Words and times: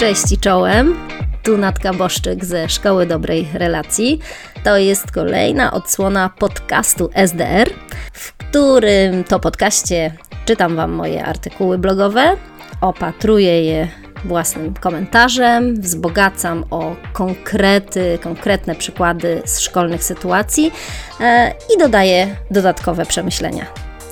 Cześć 0.00 0.32
i 0.32 0.38
czołem. 0.38 0.96
Tu 1.42 1.58
Natka 1.58 1.94
Boszczyk 1.94 2.44
ze 2.44 2.68
Szkoły 2.68 3.06
Dobrej 3.06 3.48
Relacji. 3.54 4.20
To 4.64 4.76
jest 4.76 5.10
kolejna 5.10 5.72
odsłona 5.72 6.30
podcastu 6.38 7.10
SDR, 7.14 7.70
w 8.12 8.32
którym 8.32 9.24
to 9.24 9.40
podcaście 9.40 10.12
czytam 10.44 10.76
Wam 10.76 10.92
moje 10.92 11.24
artykuły 11.24 11.78
blogowe, 11.78 12.36
opatruję 12.80 13.64
je 13.64 13.88
własnym 14.24 14.74
komentarzem, 14.74 15.80
wzbogacam 15.80 16.64
o 16.70 16.96
konkrety, 17.12 18.18
konkretne 18.22 18.74
przykłady 18.74 19.42
z 19.44 19.60
szkolnych 19.60 20.04
sytuacji 20.04 20.72
e, 21.20 21.54
i 21.74 21.78
dodaję 21.78 22.36
dodatkowe 22.50 23.06
przemyślenia. 23.06 23.66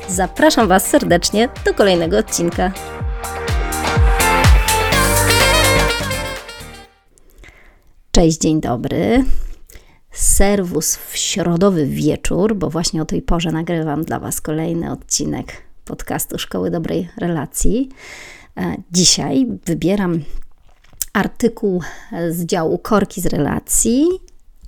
Zapraszam 0.09 0.69
Was 0.69 0.87
serdecznie 0.87 1.49
do 1.65 1.75
kolejnego 1.75 2.19
odcinka. 2.19 2.73
Cześć, 8.19 8.39
dzień 8.39 8.61
dobry. 8.61 9.25
Serwus 10.13 10.97
w 10.97 11.17
środowy 11.17 11.87
wieczór, 11.87 12.57
bo 12.57 12.71
właśnie 12.71 13.03
o 13.03 13.05
tej 13.05 13.23
porze 13.23 13.53
nagrywam 13.53 14.05
dla 14.05 14.21
Was 14.21 14.41
kolejny 14.41 14.93
odcinek 14.93 15.53
podcastu 15.85 16.39
Szkoły 16.39 16.71
Dobrej 16.71 17.09
Relacji. 17.17 17.89
E, 18.57 18.77
dzisiaj 18.93 19.47
wybieram 19.67 20.21
artykuł 21.13 21.83
z 22.31 22.45
działu 22.45 22.79
Korki 22.79 23.21
z 23.21 23.27
relacji 23.27 24.07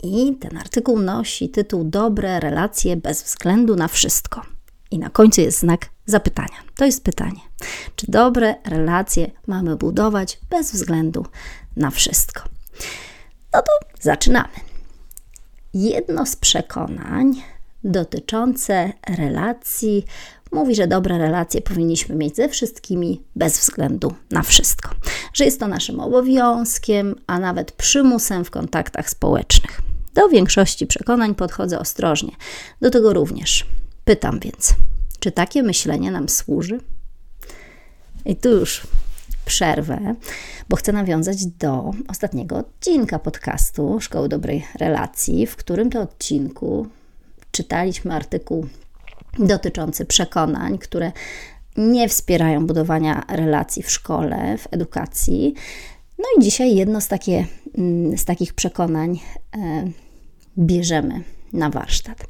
i 0.02 0.36
ten 0.40 0.56
artykuł 0.56 0.98
nosi 0.98 1.48
tytuł 1.48 1.84
Dobre 1.84 2.40
relacje 2.40 2.96
bez 2.96 3.22
względu 3.22 3.76
na 3.76 3.88
wszystko. 3.88 4.42
I 4.90 4.98
na 4.98 5.10
końcu 5.10 5.40
jest 5.40 5.58
znak 5.58 5.86
zapytania. 6.06 6.56
To 6.76 6.84
jest 6.84 7.04
pytanie. 7.04 7.40
Czy 7.96 8.06
dobre 8.10 8.54
relacje 8.64 9.30
mamy 9.46 9.76
budować 9.76 10.38
bez 10.50 10.72
względu 10.72 11.26
na 11.76 11.90
wszystko? 11.90 12.59
No 13.52 13.62
to 13.62 13.72
zaczynamy. 14.00 14.54
Jedno 15.74 16.26
z 16.26 16.36
przekonań 16.36 17.42
dotyczące 17.84 18.92
relacji 19.16 20.04
mówi, 20.52 20.74
że 20.74 20.86
dobre 20.86 21.18
relacje 21.18 21.60
powinniśmy 21.60 22.14
mieć 22.14 22.36
ze 22.36 22.48
wszystkimi 22.48 23.22
bez 23.36 23.58
względu 23.58 24.14
na 24.30 24.42
wszystko. 24.42 24.90
Że 25.32 25.44
jest 25.44 25.60
to 25.60 25.68
naszym 25.68 26.00
obowiązkiem, 26.00 27.14
a 27.26 27.38
nawet 27.38 27.72
przymusem 27.72 28.44
w 28.44 28.50
kontaktach 28.50 29.10
społecznych. 29.10 29.80
Do 30.14 30.28
większości 30.28 30.86
przekonań 30.86 31.34
podchodzę 31.34 31.78
ostrożnie. 31.78 32.32
Do 32.80 32.90
tego 32.90 33.12
również. 33.12 33.66
Pytam 34.04 34.40
więc, 34.40 34.74
czy 35.20 35.32
takie 35.32 35.62
myślenie 35.62 36.10
nam 36.10 36.28
służy? 36.28 36.80
I 38.24 38.36
tu 38.36 38.48
już 38.48 38.82
przerwę, 39.50 40.14
bo 40.68 40.76
chcę 40.76 40.92
nawiązać 40.92 41.46
do 41.46 41.90
ostatniego 42.08 42.56
odcinka 42.56 43.18
podcastu 43.18 44.00
Szkoły 44.00 44.28
Dobrej 44.28 44.66
Relacji, 44.80 45.46
w 45.46 45.56
którym 45.56 45.90
to 45.90 46.00
odcinku 46.00 46.86
czytaliśmy 47.50 48.14
artykuł 48.14 48.66
dotyczący 49.38 50.06
przekonań, 50.06 50.78
które 50.78 51.12
nie 51.76 52.08
wspierają 52.08 52.66
budowania 52.66 53.24
relacji 53.28 53.82
w 53.82 53.90
szkole, 53.90 54.58
w 54.58 54.68
edukacji. 54.70 55.54
No 56.18 56.24
i 56.38 56.42
dzisiaj 56.42 56.74
jedno 56.74 57.00
z, 57.00 57.08
takie, 57.08 57.46
mm, 57.78 58.18
z 58.18 58.24
takich 58.24 58.54
przekonań 58.54 59.20
e, 59.56 59.90
bierzemy 60.58 61.24
na 61.52 61.70
warsztat. 61.70 62.26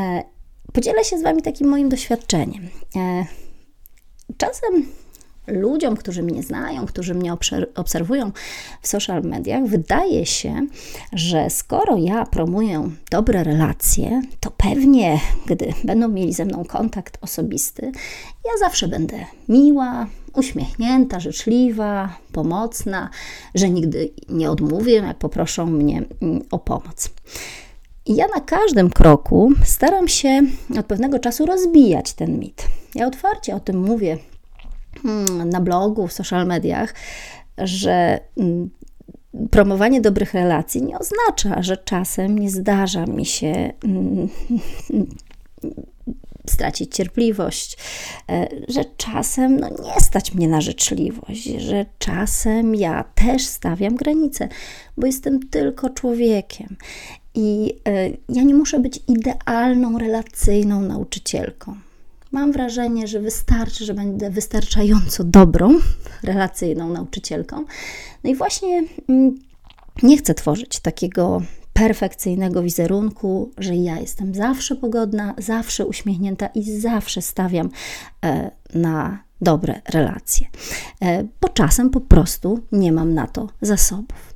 E, 0.00 0.22
podzielę 0.72 1.04
się 1.04 1.18
z 1.18 1.22
Wami 1.22 1.42
takim 1.42 1.68
moim 1.68 1.88
doświadczeniem. 1.88 2.68
E, 2.96 3.24
czasem 4.36 4.86
ludziom, 5.46 5.96
którzy 5.96 6.22
mnie 6.22 6.42
znają, 6.42 6.86
którzy 6.86 7.14
mnie 7.14 7.36
obserwują 7.74 8.32
w 8.82 8.88
social 8.88 9.22
mediach, 9.22 9.66
wydaje 9.66 10.26
się, 10.26 10.66
że 11.12 11.50
skoro 11.50 11.96
ja 11.96 12.26
promuję 12.26 12.90
dobre 13.10 13.44
relacje, 13.44 14.22
to 14.40 14.50
pewnie, 14.50 15.20
gdy 15.46 15.72
będą 15.84 16.08
mieli 16.08 16.32
ze 16.32 16.44
mną 16.44 16.64
kontakt 16.64 17.18
osobisty, 17.20 17.92
ja 18.44 18.50
zawsze 18.60 18.88
będę 18.88 19.24
miła, 19.48 20.06
uśmiechnięta, 20.34 21.20
życzliwa, 21.20 22.16
pomocna, 22.32 23.10
że 23.54 23.70
nigdy 23.70 24.10
nie 24.28 24.50
odmówię, 24.50 24.92
jak 24.92 25.18
poproszą 25.18 25.66
mnie 25.66 26.02
mm, 26.22 26.42
o 26.50 26.58
pomoc. 26.58 27.10
Ja 28.06 28.26
na 28.34 28.40
każdym 28.40 28.90
kroku 28.90 29.52
staram 29.64 30.08
się 30.08 30.42
od 30.78 30.86
pewnego 30.86 31.18
czasu 31.18 31.46
rozbijać 31.46 32.12
ten 32.12 32.38
mit. 32.38 32.66
Ja 32.94 33.06
otwarcie 33.06 33.54
o 33.54 33.60
tym 33.60 33.80
mówię 33.80 34.18
na 35.44 35.60
blogu, 35.60 36.08
w 36.08 36.12
social 36.12 36.46
mediach, 36.46 36.94
że 37.58 38.20
mm, 38.36 38.70
promowanie 39.50 40.00
dobrych 40.00 40.34
relacji 40.34 40.82
nie 40.82 40.98
oznacza, 40.98 41.62
że 41.62 41.76
czasem 41.76 42.38
nie 42.38 42.50
zdarza 42.50 43.06
mi 43.06 43.26
się 43.26 43.72
mm, 43.84 44.28
stracić 46.50 46.96
cierpliwość, 46.96 47.76
e, 48.30 48.48
że 48.68 48.84
czasem 48.96 49.60
no, 49.60 49.68
nie 49.68 50.00
stać 50.00 50.34
mnie 50.34 50.48
na 50.48 50.60
życzliwość, 50.60 51.44
że 51.44 51.86
czasem 51.98 52.74
ja 52.74 53.04
też 53.14 53.46
stawiam 53.46 53.96
granice, 53.96 54.48
bo 54.96 55.06
jestem 55.06 55.48
tylko 55.48 55.90
człowiekiem. 55.90 56.76
I 57.34 57.74
e, 57.88 58.10
ja 58.28 58.42
nie 58.42 58.54
muszę 58.54 58.80
być 58.80 59.00
idealną, 59.08 59.98
relacyjną 59.98 60.80
nauczycielką. 60.80 61.76
Mam 62.34 62.52
wrażenie, 62.52 63.06
że 63.06 63.20
wystarczy, 63.20 63.84
że 63.84 63.94
będę 63.94 64.30
wystarczająco 64.30 65.24
dobrą, 65.24 65.80
relacyjną 66.22 66.88
nauczycielką. 66.88 67.64
No 68.24 68.30
i 68.30 68.34
właśnie 68.34 68.84
mm, 69.08 69.34
nie 70.02 70.16
chcę 70.16 70.34
tworzyć 70.34 70.80
takiego 70.80 71.42
perfekcyjnego 71.72 72.62
wizerunku, 72.62 73.50
że 73.58 73.74
ja 73.76 74.00
jestem 74.00 74.34
zawsze 74.34 74.76
pogodna, 74.76 75.34
zawsze 75.38 75.86
uśmiechnięta 75.86 76.46
i 76.46 76.80
zawsze 76.80 77.22
stawiam 77.22 77.70
e, 78.24 78.50
na 78.74 79.18
dobre 79.40 79.80
relacje, 79.88 80.46
e, 81.02 81.24
bo 81.40 81.48
czasem 81.48 81.90
po 81.90 82.00
prostu 82.00 82.60
nie 82.72 82.92
mam 82.92 83.14
na 83.14 83.26
to 83.26 83.48
zasobów. 83.62 84.34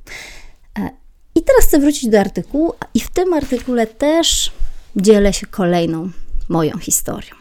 E, 0.79 0.89
I 1.35 1.41
teraz 1.41 1.63
chcę 1.63 1.79
wrócić 1.79 2.09
do 2.09 2.19
artykułu, 2.19 2.73
i 2.93 2.99
w 2.99 3.09
tym 3.09 3.33
artykule 3.33 3.87
też 3.87 4.51
dzielę 4.95 5.33
się 5.33 5.47
kolejną 5.47 6.09
moją 6.49 6.77
historią. 6.77 7.38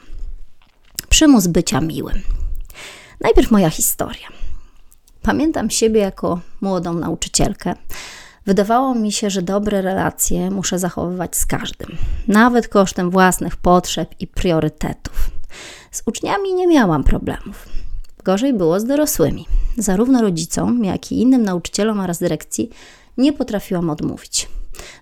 Przymus 1.09 1.47
bycia 1.47 1.81
miłym. 1.81 2.23
Najpierw 3.21 3.51
moja 3.51 3.71
historia. 3.71 4.29
Pamiętam 5.23 5.71
siebie 5.71 6.01
jako 6.01 6.41
młodą 6.61 6.95
nauczycielkę. 6.95 7.75
Wydawało 8.47 8.95
mi 8.95 9.13
się, 9.13 9.31
że 9.31 9.43
dobre 9.43 9.83
relacje 9.83 10.51
muszę 10.51 10.79
zachowywać 10.79 11.37
z 11.37 11.47
każdym, 11.47 11.97
nawet 12.29 12.69
kosztem 12.69 13.11
własnych 13.11 13.57
potrzeb 13.57 14.15
i 14.21 14.27
priorytetów. 14.27 15.31
Z 15.91 16.03
uczniami 16.07 16.55
nie 16.55 16.67
miałam 16.67 17.05
problemów. 17.05 17.69
Gorzej 18.25 18.53
było 18.53 18.81
z 18.81 18.85
dorosłymi. 18.85 19.47
Zarówno 19.77 20.23
rodzicom, 20.23 20.85
jak 20.85 21.13
i 21.13 21.21
innym 21.21 21.43
nauczycielom 21.43 22.01
oraz 22.01 22.19
dyrekcji 22.19 22.71
nie 23.19 23.33
potrafiłam 23.33 23.91
odmówić. 23.91 24.49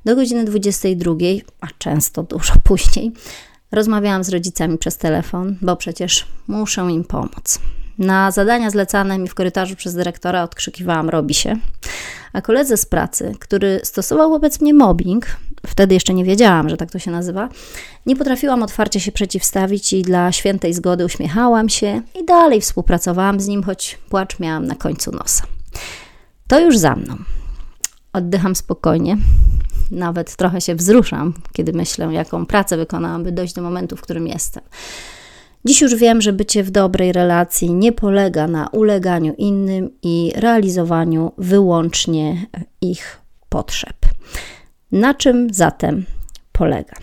Do 0.05 0.17
godziny 0.17 0.45
22, 0.45 1.15
a 1.61 1.67
często 1.79 2.23
dużo 2.23 2.55
później, 2.65 3.13
Rozmawiałam 3.73 4.25
z 4.25 4.29
rodzicami 4.29 4.79
przez 4.79 4.99
telefon, 4.99 5.57
bo 5.63 5.77
przecież 5.77 6.27
muszę 6.49 6.83
im 6.91 7.05
pomóc. 7.05 7.59
Na 7.99 8.31
zadania 8.31 8.71
zlecane 8.71 9.19
mi 9.19 9.29
w 9.29 9.35
korytarzu 9.35 9.77
przez 9.77 9.95
dyrektora 9.95 10.43
odkrzykiwałam: 10.43 11.11
Robi 11.11 11.35
się. 11.35 11.57
A 12.33 12.43
koledze 12.43 12.77
z 12.77 12.87
pracy, 12.87 13.35
który 13.41 13.81
stosował 13.85 14.31
wobec 14.31 14.61
mnie 14.61 14.75
mobbing, 14.75 15.27
wtedy 15.67 15.95
jeszcze 15.95 16.15
nie 16.15 16.25
wiedziałam, 16.25 16.69
że 16.69 16.77
tak 16.77 16.91
to 16.91 16.99
się 16.99 17.11
nazywa, 17.11 17.49
nie 18.07 18.17
potrafiłam 18.17 18.63
otwarcie 18.63 19.01
się 19.01 19.13
przeciwstawić 19.13 19.93
i 19.93 20.03
dla 20.03 20.33
świętej 20.33 20.75
zgody 20.75 21.05
uśmiechałam 21.05 21.69
się 21.69 22.03
i 22.21 22.25
dalej 22.25 22.61
współpracowałam 22.61 23.41
z 23.41 23.47
nim, 23.47 23.63
choć 23.63 23.99
płacz 24.09 24.39
miałam 24.39 24.67
na 24.67 24.75
końcu 24.75 25.13
nosa. 25.13 25.45
To 26.49 26.61
już 26.61 26.79
za 26.79 26.97
mną. 26.97 27.17
Oddycham 28.13 28.57
spokojnie, 28.57 29.17
nawet 29.91 30.37
trochę 30.37 30.61
się 30.61 30.75
wzruszam, 30.75 31.35
kiedy 31.53 31.73
myślę, 31.73 32.09
jaką 32.13 32.47
pracę 32.47 32.77
wykonałam, 32.77 33.25
by 33.25 33.33
dojść 33.33 33.55
do 33.55 33.63
momentu, 33.63 33.97
w 33.97 34.01
którym 34.01 34.27
jestem. 34.27 34.63
Dziś 35.65 35.81
już 35.81 35.95
wiem, 35.95 36.21
że 36.21 36.33
bycie 36.33 36.63
w 36.63 36.71
dobrej 36.71 37.13
relacji 37.13 37.73
nie 37.73 37.93
polega 37.93 38.49
na 38.49 38.69
uleganiu 38.69 39.35
innym 39.39 39.91
i 40.03 40.33
realizowaniu 40.37 41.33
wyłącznie 41.39 42.47
ich 42.81 43.21
potrzeb. 43.49 43.97
Na 44.93 45.15
czym 45.15 45.55
zatem 45.55 46.05
polega? 46.53 46.97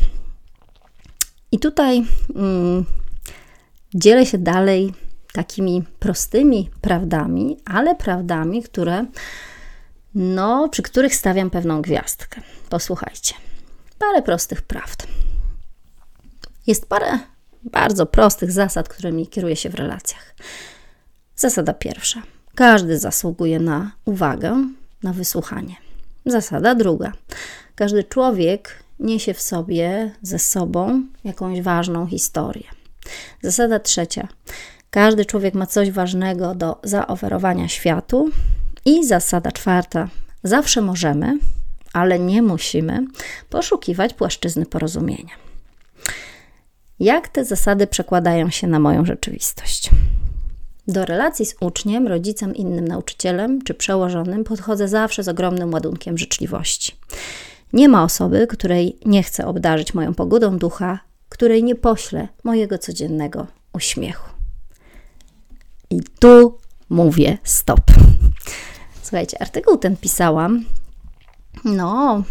I 1.52 1.60
tutaj 1.60 2.04
mm, 2.36 2.86
dzielę 3.96 4.26
się 4.26 4.38
dalej 4.38 4.94
takimi 5.34 5.84
prostymi 6.00 6.70
prawdami, 6.82 7.58
ale 7.66 7.96
prawdami, 7.96 8.64
które 8.64 9.06
no, 10.16 10.70
przy 10.70 10.82
których 10.82 11.16
stawiam 11.16 11.50
pewną 11.50 11.82
gwiazdkę. 11.82 12.42
Posłuchajcie. 12.70 13.36
Parę 14.00 14.22
prostych 14.22 14.62
prawd. 14.62 15.08
Jest 16.68 16.90
parę 16.90 17.20
bardzo 17.64 18.06
prostych 18.06 18.52
zasad, 18.52 18.90
którymi 18.90 19.28
kieruję 19.28 19.56
się 19.56 19.70
w 19.70 19.76
relacjach. 19.76 20.36
Zasada 21.36 21.74
pierwsza. 21.74 22.22
Każdy 22.56 23.00
zasługuje 23.00 23.60
na 23.60 23.92
uwagę, 24.06 24.68
na 25.04 25.14
wysłuchanie. 25.14 25.76
Zasada 26.26 26.76
druga. 26.76 27.12
Każdy 27.76 28.04
człowiek 28.04 28.84
niesie 29.00 29.34
w 29.34 29.42
sobie 29.42 30.12
ze 30.22 30.40
sobą 30.40 31.04
jakąś 31.24 31.62
ważną 31.62 32.08
historię. 32.08 32.68
Zasada 33.42 33.80
trzecia. 33.80 34.28
Każdy 34.90 35.26
człowiek 35.26 35.54
ma 35.54 35.66
coś 35.66 35.92
ważnego 35.92 36.56
do 36.56 36.80
zaoferowania 36.84 37.68
światu. 37.68 38.30
I 38.86 39.06
zasada 39.06 39.52
czwarta. 39.52 40.10
Zawsze 40.44 40.82
możemy, 40.82 41.38
ale 41.94 42.20
nie 42.20 42.42
musimy 42.42 43.06
poszukiwać 43.50 44.14
płaszczyzny 44.14 44.66
porozumienia. 44.66 45.34
Jak 47.00 47.28
te 47.28 47.46
zasady 47.46 47.88
przekładają 47.88 48.50
się 48.50 48.68
na 48.68 48.80
moją 48.80 49.06
rzeczywistość? 49.06 49.90
Do 50.88 51.06
relacji 51.06 51.46
z 51.46 51.56
uczniem, 51.62 52.08
rodzicem, 52.08 52.56
innym 52.56 52.88
nauczycielem 52.88 53.62
czy 53.62 53.74
przełożonym 53.74 54.44
podchodzę 54.44 54.88
zawsze 54.88 55.24
z 55.24 55.28
ogromnym 55.28 55.74
ładunkiem 55.74 56.18
życzliwości. 56.18 56.96
Nie 57.74 57.90
ma 57.90 58.04
osoby, 58.04 58.48
której 58.48 58.98
nie 59.06 59.24
chcę 59.24 59.48
obdarzyć 59.48 59.94
moją 59.94 60.14
pogodą 60.14 60.58
ducha, 60.58 61.00
której 61.30 61.64
nie 61.64 61.76
poślę 61.76 62.28
mojego 62.44 62.78
codziennego 62.78 63.48
uśmiechu. 63.74 64.30
I 65.90 66.02
tu 66.20 66.58
mówię 66.90 67.38
stop. 67.44 67.82
Słuchajcie, 69.14 69.42
artykuł 69.42 69.78
ten 69.78 69.98
pisałam, 69.98 70.66
no, 71.66 72.24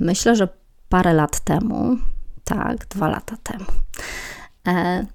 myślę, 0.00 0.36
że 0.36 0.48
parę 0.88 1.12
lat 1.12 1.40
temu, 1.40 1.96
tak, 2.44 2.86
dwa 2.86 3.08
lata 3.08 3.36
temu. 3.42 3.64
E, 4.68 5.06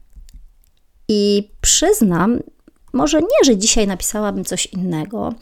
I 1.07 1.51
przyznam, 1.61 2.39
może 2.93 3.21
nie, 3.21 3.45
że 3.45 3.57
dzisiaj 3.57 3.87
napisałabym 3.87 4.45
coś 4.45 4.65
innego, 4.65 5.33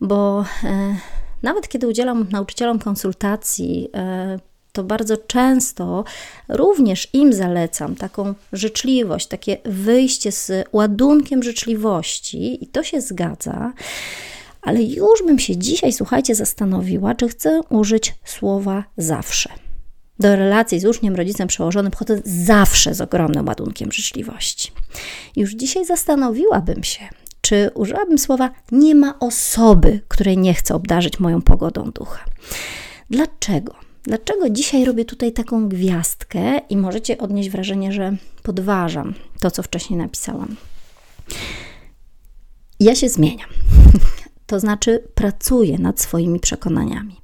bo 0.00 0.44
e, 0.64 0.96
nawet 1.42 1.68
kiedy 1.68 1.88
udzielam 1.88 2.26
nauczycielom 2.30 2.78
konsultacji, 2.78 3.88
e, 3.94 4.38
to 4.72 4.84
bardzo 4.84 5.16
często 5.16 6.04
również 6.48 7.08
im 7.12 7.32
zalecam 7.32 7.96
taką 7.96 8.34
życzliwość, 8.52 9.26
takie 9.26 9.58
wyjście 9.64 10.32
z 10.32 10.52
ładunkiem 10.72 11.42
życzliwości, 11.42 12.64
i 12.64 12.66
to 12.66 12.82
się 12.82 13.00
zgadza. 13.00 13.72
Ale 14.62 14.82
już 14.82 15.22
bym 15.26 15.38
się 15.38 15.56
dzisiaj, 15.56 15.92
słuchajcie, 15.92 16.34
zastanowiła, 16.34 17.14
czy 17.14 17.28
chcę 17.28 17.60
użyć 17.70 18.14
słowa 18.24 18.84
zawsze. 18.96 19.50
Do 20.18 20.36
relacji 20.36 20.80
z 20.80 20.84
uczniem, 20.84 21.16
rodzicem 21.16 21.48
przełożonym 21.48 21.92
chodzę 21.96 22.20
zawsze 22.24 22.94
z 22.94 23.00
ogromnym 23.00 23.46
ładunkiem 23.46 23.92
życzliwości. 23.92 24.72
Już 25.36 25.54
dzisiaj 25.54 25.84
zastanowiłabym 25.84 26.84
się, 26.84 27.08
czy 27.40 27.70
użyłabym 27.74 28.18
słowa 28.18 28.50
nie 28.72 28.94
ma 28.94 29.18
osoby, 29.18 30.00
której 30.08 30.38
nie 30.38 30.54
chcę 30.54 30.74
obdarzyć 30.74 31.20
moją 31.20 31.42
pogodą 31.42 31.90
ducha. 31.90 32.24
Dlaczego? 33.10 33.74
Dlaczego 34.02 34.50
dzisiaj 34.50 34.84
robię 34.84 35.04
tutaj 35.04 35.32
taką 35.32 35.68
gwiazdkę 35.68 36.58
i 36.58 36.76
możecie 36.76 37.18
odnieść 37.18 37.50
wrażenie, 37.50 37.92
że 37.92 38.16
podważam 38.42 39.14
to, 39.40 39.50
co 39.50 39.62
wcześniej 39.62 39.98
napisałam? 39.98 40.56
Ja 42.80 42.94
się 42.94 43.08
zmieniam. 43.08 43.48
To 44.48 44.60
znaczy, 44.60 45.04
pracuję 45.14 45.78
nad 45.78 46.00
swoimi 46.00 46.40
przekonaniami. 46.40 47.20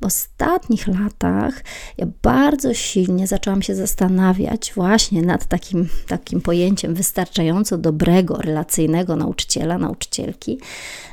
W 0.00 0.04
ostatnich 0.06 0.88
latach 0.88 1.64
ja 1.98 2.06
bardzo 2.22 2.74
silnie 2.74 3.26
zaczęłam 3.26 3.62
się 3.62 3.74
zastanawiać 3.74 4.72
właśnie 4.74 5.22
nad 5.22 5.46
takim, 5.46 5.88
takim 6.06 6.40
pojęciem 6.40 6.94
wystarczająco 6.94 7.78
dobrego, 7.78 8.36
relacyjnego 8.36 9.16
nauczyciela, 9.16 9.78
nauczycielki. 9.78 10.60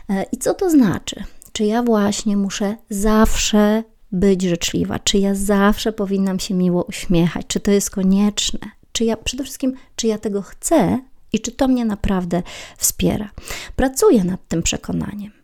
E, 0.09 0.23
I 0.31 0.37
co 0.37 0.53
to 0.53 0.69
znaczy? 0.69 1.23
Czy 1.51 1.63
ja 1.63 1.83
właśnie 1.83 2.37
muszę 2.37 2.75
zawsze 2.89 3.83
być 4.11 4.41
życzliwa? 4.41 4.99
Czy 4.99 5.17
ja 5.17 5.35
zawsze 5.35 5.93
powinnam 5.93 6.39
się 6.39 6.53
miło 6.53 6.83
uśmiechać? 6.83 7.45
Czy 7.47 7.59
to 7.59 7.71
jest 7.71 7.89
konieczne? 7.89 8.59
Czy 8.91 9.05
ja 9.05 9.17
przede 9.17 9.43
wszystkim, 9.43 9.73
czy 9.95 10.07
ja 10.07 10.17
tego 10.17 10.41
chcę 10.41 10.99
i 11.33 11.39
czy 11.39 11.51
to 11.51 11.67
mnie 11.67 11.85
naprawdę 11.85 12.43
wspiera? 12.77 13.29
Pracuję 13.75 14.23
nad 14.23 14.47
tym 14.47 14.63
przekonaniem. 14.63 15.38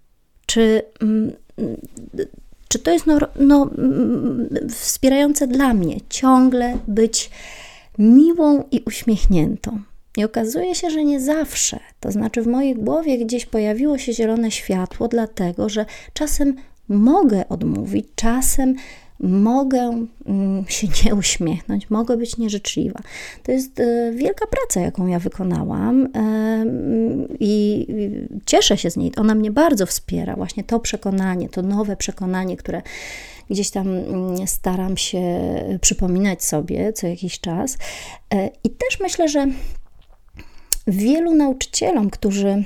Czy, 0.45 0.81
mm, 1.01 1.31
czy 2.67 2.79
to 2.79 2.91
jest 2.91 3.05
no, 3.05 3.19
no, 3.39 3.69
wspierające 4.69 5.47
dla 5.47 5.73
mnie 5.73 5.97
ciągle 6.09 6.77
być 6.87 7.29
miłą 7.97 8.63
i 8.71 8.81
uśmiechniętą? 8.85 9.79
I 10.17 10.23
okazuje 10.23 10.75
się, 10.75 10.89
że 10.89 11.05
nie 11.05 11.19
zawsze. 11.19 11.79
To 11.99 12.11
znaczy, 12.11 12.41
w 12.41 12.47
mojej 12.47 12.75
głowie 12.75 13.17
gdzieś 13.17 13.45
pojawiło 13.45 13.97
się 13.97 14.13
zielone 14.13 14.51
światło, 14.51 15.07
dlatego 15.07 15.69
że 15.69 15.85
czasem 16.13 16.55
mogę 16.89 17.49
odmówić, 17.49 18.07
czasem 18.15 18.75
mogę 19.19 20.05
mm, 20.25 20.65
się 20.67 20.87
nie 21.05 21.15
uśmiechnąć, 21.15 21.89
mogę 21.89 22.17
być 22.17 22.37
nieżyczliwa. 22.37 22.99
To 23.43 23.51
jest 23.51 23.79
e, 23.79 24.11
wielka 24.15 24.47
praca, 24.47 24.81
jaką 24.81 25.07
ja 25.07 25.19
wykonałam 25.19 26.07
i 27.39 27.87
cieszę 28.45 28.77
się 28.77 28.89
z 28.89 28.97
niej. 28.97 29.11
Ona 29.17 29.35
mnie 29.35 29.51
bardzo 29.51 29.85
wspiera, 29.85 30.35
właśnie 30.35 30.63
to 30.63 30.79
przekonanie, 30.79 31.49
to 31.49 31.61
nowe 31.61 31.97
przekonanie, 31.97 32.57
które 32.57 32.81
gdzieś 33.49 33.69
tam 33.69 33.87
mm, 33.87 34.47
staram 34.47 34.97
się 34.97 35.21
przypominać 35.81 36.43
sobie 36.43 36.93
co 36.93 37.07
jakiś 37.07 37.39
czas. 37.39 37.77
E, 38.33 38.49
I 38.63 38.69
też 38.69 38.99
myślę, 38.99 39.29
że 39.29 39.47
wielu 40.87 41.35
nauczycielom, 41.35 42.09
którzy 42.09 42.63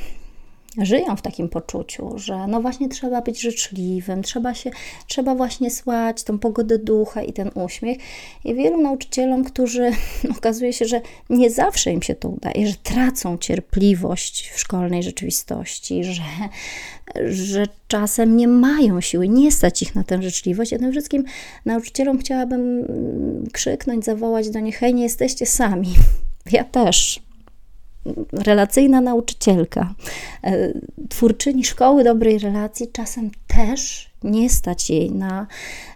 żyją 0.77 1.15
w 1.15 1.21
takim 1.21 1.49
poczuciu, 1.49 2.11
że 2.15 2.47
no 2.47 2.61
właśnie 2.61 2.89
trzeba 2.89 3.21
być 3.21 3.41
życzliwym, 3.41 4.23
trzeba 4.23 4.53
się, 4.53 4.71
trzeba 5.07 5.35
właśnie 5.35 5.71
słać 5.71 6.23
tą 6.23 6.39
pogodę 6.39 6.77
ducha 6.77 7.23
i 7.23 7.33
ten 7.33 7.51
uśmiech. 7.55 7.97
I 8.45 8.55
wielu 8.55 8.81
nauczycielom, 8.81 9.43
którzy 9.43 9.91
okazuje 10.37 10.73
się, 10.73 10.85
że 10.85 11.01
nie 11.29 11.49
zawsze 11.49 11.91
im 11.91 12.01
się 12.01 12.15
to 12.15 12.29
udaje, 12.29 12.67
że 12.67 12.75
tracą 12.83 13.37
cierpliwość 13.37 14.49
w 14.49 14.59
szkolnej 14.59 15.03
rzeczywistości, 15.03 16.03
że, 16.03 16.21
że 17.25 17.67
czasem 17.87 18.37
nie 18.37 18.47
mają 18.47 19.01
siły, 19.01 19.27
nie 19.27 19.51
stać 19.51 19.81
ich 19.81 19.95
na 19.95 20.03
tę 20.03 20.21
życzliwość. 20.21 20.71
Ja 20.71 20.79
tym 20.79 20.91
wszystkim 20.91 21.23
nauczycielom 21.65 22.17
chciałabym 22.17 22.85
krzyknąć, 23.53 24.05
zawołać 24.05 24.49
do 24.49 24.59
nich, 24.59 24.77
hej, 24.77 24.93
nie 24.93 25.03
jesteście 25.03 25.45
sami. 25.45 25.95
Ja 26.51 26.63
też 26.63 27.21
relacyjna 28.31 29.01
nauczycielka, 29.01 29.93
e, 30.43 30.73
twórczyni 31.09 31.65
szkoły 31.65 32.03
dobrej 32.03 32.39
relacji, 32.39 32.87
czasem 32.91 33.31
też 33.47 34.09
nie 34.23 34.49
stać 34.49 34.89
jej 34.89 35.11
na 35.11 35.47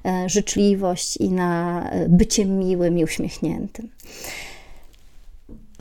e, 0.05 0.29
życzliwość 0.29 1.17
i 1.17 1.29
na 1.29 1.83
e, 1.89 2.09
bycie 2.09 2.45
miłym 2.45 2.97
i 2.97 3.03
uśmiechniętym. 3.03 3.89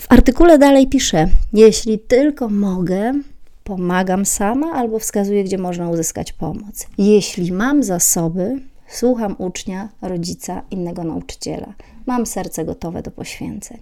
W 0.01 0.13
artykule 0.13 0.59
dalej 0.59 0.87
piszę: 0.87 1.29
Jeśli 1.53 1.99
tylko 1.99 2.49
mogę, 2.49 3.13
pomagam 3.65 4.27
sama 4.27 4.73
albo 4.73 4.99
wskazuję, 4.99 5.45
gdzie 5.45 5.59
można 5.59 5.91
uzyskać 5.91 6.33
pomoc. 6.33 6.87
Jeśli 6.99 7.53
mam 7.53 7.83
zasoby, 7.83 8.61
słucham 8.89 9.37
ucznia, 9.39 9.89
rodzica, 10.03 10.63
innego 10.71 11.05
nauczyciela. 11.05 11.75
Mam 12.07 12.27
serce 12.27 12.65
gotowe 12.65 13.03
do 13.03 13.11
poświęceń. 13.11 13.79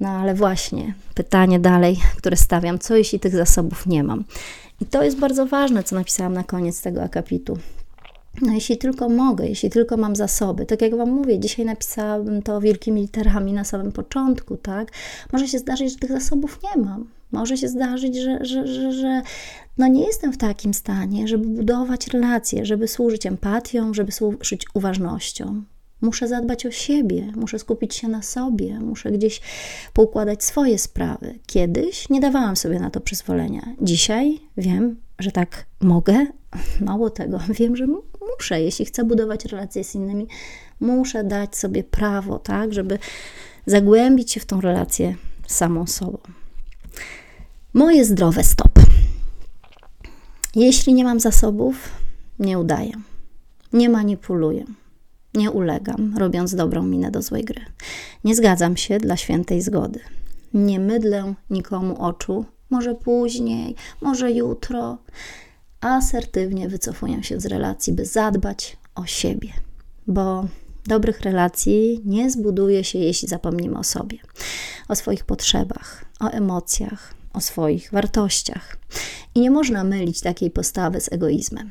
No 0.00 0.08
ale 0.08 0.34
właśnie, 0.34 0.94
pytanie 1.14 1.60
dalej, 1.60 2.00
które 2.16 2.36
stawiam, 2.36 2.78
co 2.78 2.96
jeśli 2.96 3.20
tych 3.20 3.34
zasobów 3.34 3.86
nie 3.86 4.04
mam? 4.04 4.24
I 4.80 4.86
to 4.86 5.02
jest 5.02 5.18
bardzo 5.18 5.46
ważne, 5.46 5.82
co 5.82 5.96
napisałam 5.96 6.32
na 6.32 6.44
koniec 6.44 6.82
tego 6.82 7.02
akapitu. 7.02 7.58
No 8.42 8.52
jeśli 8.52 8.78
tylko 8.78 9.08
mogę, 9.08 9.46
jeśli 9.46 9.70
tylko 9.70 9.96
mam 9.96 10.16
zasoby, 10.16 10.66
tak 10.66 10.82
jak 10.82 10.96
Wam 10.96 11.10
mówię, 11.10 11.38
dzisiaj 11.38 11.64
napisałabym 11.64 12.42
to 12.42 12.60
wielkimi 12.60 13.00
literami 13.00 13.52
na 13.52 13.64
samym 13.64 13.92
początku, 13.92 14.56
tak? 14.56 14.92
Może 15.32 15.48
się 15.48 15.58
zdarzyć, 15.58 15.92
że 15.92 15.98
tych 15.98 16.12
zasobów 16.12 16.58
nie 16.62 16.82
mam. 16.82 17.08
Może 17.32 17.56
się 17.56 17.68
zdarzyć, 17.68 18.16
że, 18.16 18.44
że, 18.44 18.66
że, 18.66 18.92
że 18.92 19.22
no 19.78 19.86
nie 19.86 20.06
jestem 20.06 20.32
w 20.32 20.38
takim 20.38 20.74
stanie, 20.74 21.28
żeby 21.28 21.48
budować 21.48 22.06
relacje, 22.06 22.66
żeby 22.66 22.88
służyć 22.88 23.26
empatią, 23.26 23.94
żeby 23.94 24.12
służyć 24.12 24.66
uważnością. 24.74 25.62
Muszę 26.02 26.28
zadbać 26.28 26.66
o 26.66 26.70
siebie, 26.70 27.32
muszę 27.36 27.58
skupić 27.58 27.94
się 27.94 28.08
na 28.08 28.22
sobie, 28.22 28.80
muszę 28.80 29.10
gdzieś 29.12 29.40
poukładać 29.92 30.44
swoje 30.44 30.78
sprawy. 30.78 31.38
Kiedyś 31.46 32.08
nie 32.08 32.20
dawałam 32.20 32.56
sobie 32.56 32.80
na 32.80 32.90
to 32.90 33.00
przyzwolenia. 33.00 33.74
Dzisiaj 33.80 34.38
wiem, 34.56 34.96
że 35.18 35.32
tak 35.32 35.66
mogę. 35.80 36.26
Mało 36.80 37.10
tego, 37.10 37.40
wiem, 37.58 37.76
że 37.76 37.86
muszę, 38.36 38.60
jeśli 38.60 38.84
chcę 38.84 39.04
budować 39.04 39.44
relacje 39.44 39.84
z 39.84 39.94
innymi, 39.94 40.26
muszę 40.80 41.24
dać 41.24 41.56
sobie 41.56 41.84
prawo, 41.84 42.38
tak, 42.38 42.72
żeby 42.72 42.98
zagłębić 43.66 44.32
się 44.32 44.40
w 44.40 44.46
tą 44.46 44.60
relację 44.60 45.14
samą 45.46 45.86
sobą. 45.86 46.18
Moje 47.74 48.04
zdrowe 48.04 48.44
stop. 48.44 48.72
Jeśli 50.54 50.94
nie 50.94 51.04
mam 51.04 51.20
zasobów, 51.20 51.90
nie 52.38 52.58
udaję, 52.58 52.92
nie 53.72 53.88
manipuluję 53.88 54.64
nie 55.34 55.50
ulegam, 55.50 56.14
robiąc 56.18 56.54
dobrą 56.54 56.82
minę 56.82 57.10
do 57.10 57.22
złej 57.22 57.44
gry. 57.44 57.60
Nie 58.24 58.34
zgadzam 58.34 58.76
się 58.76 58.98
dla 58.98 59.16
świętej 59.16 59.62
zgody. 59.62 60.00
Nie 60.54 60.80
mydlę 60.80 61.34
nikomu 61.50 62.02
oczu, 62.02 62.44
może 62.70 62.94
później, 62.94 63.74
może 64.00 64.32
jutro. 64.32 64.98
Asertywnie 65.80 66.68
wycofuję 66.68 67.22
się 67.22 67.40
z 67.40 67.46
relacji, 67.46 67.92
by 67.92 68.06
zadbać 68.06 68.76
o 68.94 69.06
siebie, 69.06 69.52
bo 70.06 70.46
dobrych 70.86 71.20
relacji 71.20 72.00
nie 72.04 72.30
zbuduje 72.30 72.84
się, 72.84 72.98
jeśli 72.98 73.28
zapomnimy 73.28 73.78
o 73.78 73.84
sobie, 73.84 74.18
o 74.88 74.96
swoich 74.96 75.24
potrzebach, 75.24 76.04
o 76.20 76.28
emocjach, 76.28 77.14
o 77.32 77.40
swoich 77.40 77.90
wartościach. 77.92 78.76
I 79.34 79.40
nie 79.40 79.50
można 79.50 79.84
mylić 79.84 80.20
takiej 80.20 80.50
postawy 80.50 81.00
z 81.00 81.12
egoizmem. 81.12 81.70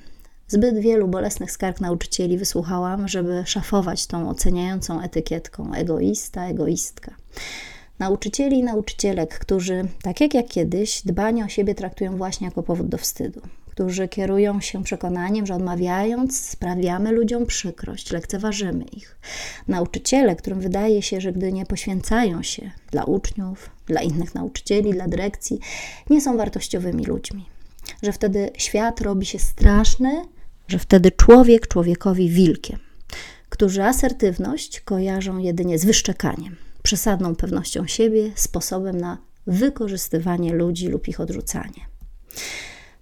Zbyt 0.51 0.79
wielu 0.79 1.08
bolesnych 1.08 1.51
skarg 1.51 1.81
nauczycieli 1.81 2.38
wysłuchałam, 2.38 3.08
żeby 3.08 3.43
szafować 3.46 4.08
tą 4.08 4.29
oceniającą 4.29 5.01
etykietką 5.01 5.74
egoista, 5.74 6.48
egoistka. 6.48 7.15
Nauczycieli 8.00 8.60
i 8.60 8.63
nauczycielek, 8.63 9.39
którzy, 9.39 9.86
tak 10.01 10.22
jak 10.22 10.34
ja 10.34 10.43
kiedyś, 10.43 11.01
dbanie 11.05 11.46
o 11.46 11.48
siebie 11.48 11.75
traktują 11.75 12.17
właśnie 12.17 12.46
jako 12.46 12.63
powód 12.63 12.88
do 12.88 12.98
wstydu, 12.98 13.41
którzy 13.70 14.08
kierują 14.08 14.62
się 14.62 14.84
przekonaniem, 14.84 15.46
że 15.46 15.55
odmawiając 15.55 16.39
sprawiamy 16.39 17.12
ludziom 17.12 17.46
przykrość, 17.46 18.12
lekceważymy 18.12 18.84
ich. 18.84 19.20
Nauczyciele, 19.67 20.36
którym 20.36 20.60
wydaje 20.60 21.01
się, 21.01 21.22
że 21.22 21.34
gdy 21.34 21.51
nie 21.51 21.65
poświęcają 21.65 22.43
się 22.43 22.72
dla 22.91 23.03
uczniów, 23.03 23.70
dla 23.86 24.01
innych 24.01 24.36
nauczycieli, 24.36 24.93
dla 24.93 25.08
dyrekcji, 25.08 25.60
nie 26.10 26.22
są 26.22 26.38
wartościowymi 26.38 27.05
ludźmi. 27.05 27.46
Że 28.03 28.12
wtedy 28.12 28.50
świat 28.58 29.01
robi 29.01 29.25
się 29.25 29.39
straszny, 29.39 30.22
że 30.72 30.80
wtedy 30.80 31.12
człowiek 31.12 31.68
człowiekowi 31.68 32.30
wilkiem, 32.30 32.80
którzy 33.50 33.84
asertywność 33.84 34.82
kojarzą 34.82 35.38
jedynie 35.38 35.80
z 35.80 35.86
wyszczekaniem, 35.86 36.56
przesadną 36.84 37.36
pewnością 37.36 37.88
siebie, 37.88 38.32
sposobem 38.36 38.98
na 38.98 39.18
wykorzystywanie 39.48 40.54
ludzi 40.54 40.88
lub 40.88 41.08
ich 41.08 41.20
odrzucanie. 41.20 41.86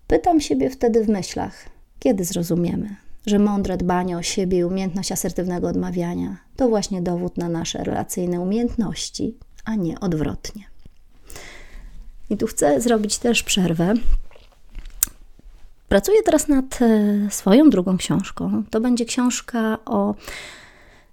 Pytam 0.07 0.41
siebie 0.41 0.69
wtedy 0.69 1.03
w 1.03 1.09
myślach, 1.09 1.69
kiedy 1.99 2.25
zrozumiemy, 2.25 2.95
że 3.25 3.39
mądre 3.39 3.77
dbanie 3.77 4.17
o 4.17 4.21
siebie 4.21 4.57
i 4.57 4.63
umiejętność 4.63 5.11
asertywnego 5.11 5.67
odmawiania 5.67 6.37
to 6.55 6.69
właśnie 6.69 7.01
dowód 7.01 7.37
na 7.37 7.49
nasze 7.49 7.83
relacyjne 7.83 8.41
umiejętności, 8.41 9.37
a 9.65 9.75
nie 9.75 9.99
odwrotnie. 9.99 10.63
I 12.29 12.37
tu 12.37 12.47
chcę 12.47 12.81
zrobić 12.81 13.17
też 13.17 13.43
przerwę 13.43 13.93
Pracuję 15.89 16.23
teraz 16.23 16.47
nad 16.47 16.81
e, 16.81 16.87
swoją 17.29 17.69
drugą 17.69 17.97
książką. 17.97 18.63
To 18.69 18.81
będzie 18.81 19.05
książka 19.05 19.77
o 19.85 20.15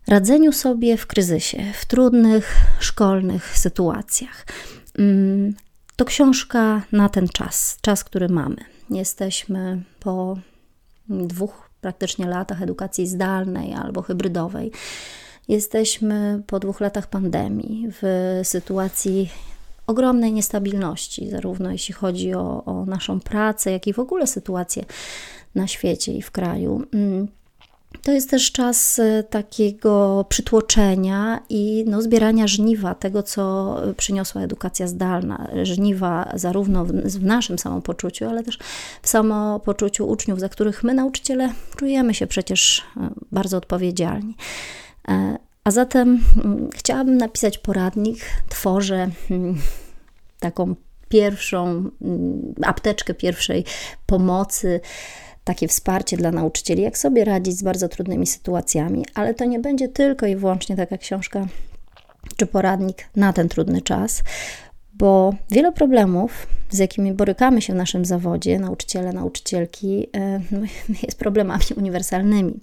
radzeniu 0.08 0.52
sobie 0.52 0.96
w 0.96 1.06
kryzysie, 1.06 1.64
w 1.74 1.86
trudnych 1.86 2.56
szkolnych 2.80 3.58
sytuacjach. 3.58 4.46
Mm, 4.98 5.54
to 5.96 6.04
książka 6.04 6.82
na 6.92 7.08
ten 7.08 7.28
czas, 7.28 7.78
czas, 7.80 8.04
który 8.04 8.28
mamy. 8.28 8.56
Jesteśmy 8.90 9.82
po 10.00 10.38
dwóch 11.08 11.70
praktycznie 11.80 12.26
latach 12.26 12.62
edukacji 12.62 13.06
zdalnej 13.06 13.74
albo 13.74 14.02
hybrydowej. 14.02 14.72
Jesteśmy 15.48 16.42
po 16.46 16.58
dwóch 16.58 16.80
latach 16.80 17.06
pandemii 17.06 17.88
w 18.02 18.40
sytuacji 18.42 19.30
ogromnej 19.86 20.32
niestabilności, 20.32 21.30
zarówno 21.30 21.70
jeśli 21.70 21.94
chodzi 21.94 22.34
o, 22.34 22.64
o 22.64 22.84
naszą 22.86 23.20
pracę, 23.20 23.72
jak 23.72 23.86
i 23.86 23.92
w 23.92 23.98
ogóle 23.98 24.26
sytuację 24.26 24.84
na 25.54 25.66
świecie 25.66 26.12
i 26.12 26.22
w 26.22 26.30
kraju. 26.30 26.82
Mm, 26.94 27.28
to 28.02 28.12
jest 28.12 28.30
też 28.30 28.52
czas 28.52 28.98
e, 28.98 29.22
takiego 29.22 30.24
przytłoczenia 30.28 31.40
i 31.48 31.84
no, 31.86 32.02
zbierania 32.02 32.46
żniwa 32.46 32.94
tego, 32.94 33.22
co 33.22 33.76
przyniosła 33.96 34.42
edukacja 34.42 34.86
zdalna. 34.86 35.48
Żniwa 35.62 36.32
zarówno 36.34 36.84
w, 36.84 36.92
w, 36.92 37.24
naszym 37.24 37.58
samopoczuciu, 37.58 38.28
ale 38.28 38.42
też 38.42 38.58
w 39.02 39.08
samopoczuciu 39.08 40.08
uczniów, 40.08 40.40
za 40.40 40.48
których 40.48 40.84
my, 40.84 40.94
nauczyciele, 40.94 41.52
czujemy 41.76 42.14
się 42.14 42.26
przecież 42.26 42.82
e, 42.96 43.10
bardzo 43.32 43.56
odpowiedzialni. 43.56 44.34
E, 45.66 45.68
a 45.68 45.70
zatem 45.70 46.24
mm, 46.44 46.70
chciałabym 46.74 47.16
napisać 47.16 47.58
poradnik, 47.58 48.18
tworzę 48.48 49.10
mm, 49.30 49.56
taką 50.40 50.74
pierwszą 51.08 51.90
mm, 52.02 52.54
apteczkę 52.62 53.14
pierwszej 53.14 53.64
pomocy, 54.06 54.80
takie 55.44 55.68
wsparcie 55.68 56.16
dla 56.16 56.30
nauczycieli, 56.30 56.82
jak 56.82 56.98
sobie 56.98 57.24
radzić 57.24 57.58
z 57.58 57.62
bardzo 57.62 57.88
trudnymi 57.88 58.26
sytuacjami, 58.26 59.04
ale 59.14 59.34
to 59.34 59.44
nie 59.44 59.58
będzie 59.58 59.88
tylko 59.88 60.26
i 60.26 60.36
wyłącznie 60.36 60.76
taka 60.76 60.98
książka 60.98 61.46
czy 62.36 62.46
poradnik 62.46 63.08
na 63.16 63.32
ten 63.32 63.48
trudny 63.48 63.82
czas, 63.82 64.22
bo 64.94 65.34
wiele 65.50 65.72
problemów, 65.72 66.46
z 66.70 66.78
jakimi 66.78 67.12
borykamy 67.12 67.62
się 67.62 67.72
w 67.72 67.76
naszym 67.76 68.04
zawodzie, 68.04 68.58
nauczyciele, 68.58 69.12
nauczycielki, 69.12 70.06
e, 70.16 70.40
jest 71.02 71.18
problemami 71.18 71.64
uniwersalnymi. 71.76 72.60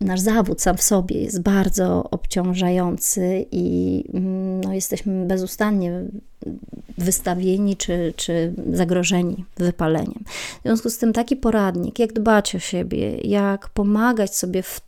Nasz 0.00 0.20
zawód 0.20 0.62
sam 0.62 0.76
w 0.76 0.82
sobie 0.82 1.22
jest 1.22 1.42
bardzo 1.42 2.10
obciążający 2.10 3.46
i 3.52 4.04
mm, 4.14 4.60
no, 4.60 4.74
jesteśmy 4.74 5.26
bezustannie 5.26 6.04
wystawieni 6.98 7.76
czy, 7.76 8.14
czy 8.16 8.54
zagrożeni 8.72 9.44
wypaleniem. 9.56 10.24
W 10.60 10.62
związku 10.62 10.90
z 10.90 10.98
tym 10.98 11.12
taki 11.12 11.36
poradnik, 11.36 11.98
jak 11.98 12.12
dbać 12.12 12.54
o 12.54 12.58
siebie, 12.58 13.18
jak 13.18 13.68
pomagać 13.68 14.36
sobie 14.36 14.62
w 14.62 14.80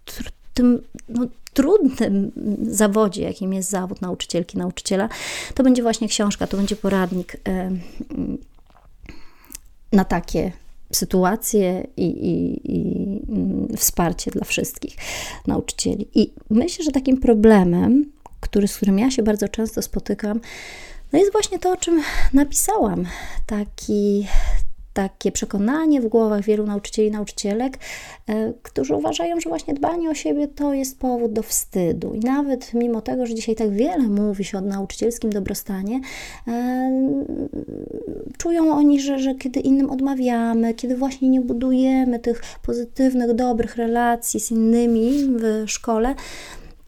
tym 0.55 0.83
no, 1.09 1.27
trudnym 1.55 2.33
zawodzie, 2.63 3.23
jakim 3.23 3.53
jest 3.53 3.71
zawód 3.71 4.01
nauczycielki, 4.01 4.59
nauczyciela, 4.59 5.09
to 5.55 5.63
będzie 5.63 5.83
właśnie 5.83 6.09
książka, 6.09 6.47
to 6.47 6.57
będzie 6.57 6.77
poradnik 6.77 7.37
na 9.93 10.05
takie 10.05 10.53
sytuacje 10.93 11.87
i, 11.97 12.05
i, 12.05 12.61
i, 12.77 13.23
mm, 13.29 13.69
wsparcie 13.77 14.31
dla 14.31 14.45
wszystkich 14.45 14.97
nauczycieli. 15.47 16.09
I 16.15 16.33
myślę, 16.51 16.85
że 16.85 16.91
takim 16.91 17.21
problemem, 17.21 18.13
który, 18.41 18.69
z 18.69 18.77
którym 18.77 18.99
ja 18.99 19.11
się 19.11 19.23
bardzo 19.23 19.49
często 19.49 19.83
spotykam, 19.83 20.41
no 21.13 21.19
jest 21.19 21.33
właśnie 21.33 21.59
to, 21.59 21.73
o 21.73 21.77
czym 21.77 22.03
napisałam. 22.33 23.07
Taki, 23.47 24.27
takie 24.93 25.33
przekonanie 25.33 26.01
w 26.01 26.07
głowach 26.07 26.45
wielu 26.45 26.67
nauczycieli 26.67 27.09
i 27.09 27.11
nauczycielek, 27.11 27.79
e, 28.29 28.53
którzy 28.63 28.95
uważają, 28.95 29.41
że 29.41 29.51
właśnie 29.51 29.75
dbanie 29.75 30.11
o 30.11 30.15
siebie 30.15 30.49
to 30.49 30.75
jest 30.75 30.99
powód 30.99 31.33
do 31.33 31.43
wstydu. 31.43 32.15
I 32.15 32.21
nawet 32.21 32.75
mimo 32.75 33.01
tego, 33.01 33.27
że 33.27 33.35
dzisiaj 33.35 33.55
tak 33.55 33.71
wiele 33.71 34.09
mówi 34.09 34.45
się 34.45 34.59
o 34.59 34.61
nauczycielskim 34.61 35.31
dobrostanie, 35.31 36.01
e, 36.49 36.91
czują 38.39 38.73
oni, 38.73 39.01
że, 39.01 39.19
że 39.19 39.35
kiedy 39.35 39.61
innym 39.61 39.91
odmawiamy, 39.91 40.75
kiedy 40.75 40.97
właśnie 40.97 41.29
nie 41.29 41.41
budujemy 41.41 42.19
tych 42.19 42.43
pozytywnych, 42.63 43.35
dobrych 43.35 43.77
relacji 43.77 44.41
z 44.41 44.51
innymi 44.51 45.11
w 45.39 45.65
szkole, 45.67 46.15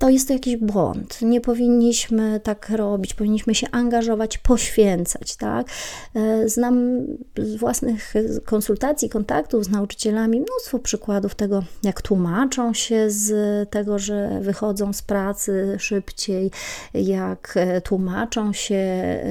to 0.03 0.09
jest 0.09 0.29
to 0.29 0.33
jakiś 0.33 0.57
błąd. 0.57 1.23
Nie 1.23 1.41
powinniśmy 1.41 2.41
tak 2.41 2.71
robić, 2.71 3.15
powinniśmy 3.15 3.55
się 3.55 3.67
angażować, 3.71 4.39
poświęcać, 4.39 5.37
tak? 5.37 5.67
E, 6.15 6.49
znam 6.49 7.07
z 7.39 7.57
własnych 7.57 8.15
konsultacji, 8.45 9.09
kontaktów 9.09 9.65
z 9.65 9.69
nauczycielami 9.69 10.41
mnóstwo 10.41 10.79
przykładów 10.79 11.35
tego, 11.35 11.65
jak 11.83 12.03
tłumaczą 12.03 12.75
się 12.75 13.11
z 13.11 13.31
tego, 13.71 13.99
że 13.99 14.41
wychodzą 14.41 14.93
z 14.93 15.03
pracy 15.03 15.77
szybciej, 15.79 16.51
jak 16.95 17.53
e, 17.57 17.81
tłumaczą 17.81 18.53
się 18.53 18.75
e, 18.75 19.25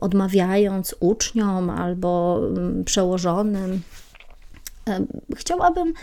odmawiając 0.00 0.94
uczniom 1.00 1.70
albo 1.70 2.40
mm, 2.46 2.84
przełożonym. 2.84 3.80
Chciałabym 5.36 5.94